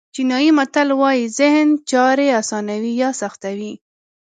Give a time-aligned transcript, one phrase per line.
[0.15, 3.73] چینایي متل وایي ذهن چارې آسانوي یا سختوي.